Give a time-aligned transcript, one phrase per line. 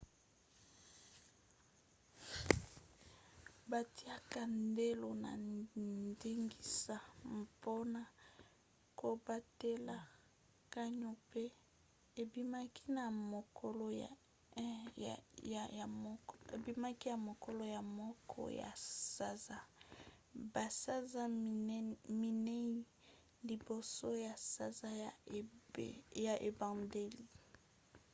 [3.71, 4.39] batiaka
[4.69, 5.31] ndelo na
[6.07, 6.95] ndingisa
[7.37, 8.01] mpona
[8.99, 9.95] kobatela
[10.73, 11.43] canyon mpe
[12.21, 13.85] ebimaki na mokolo
[17.75, 17.79] ya
[18.29, 18.69] 1 ya
[19.13, 19.57] sanza
[20.53, 21.21] basanza
[22.19, 22.71] minei
[23.47, 24.89] liboso ya sanza
[26.25, 27.23] ya ebandeli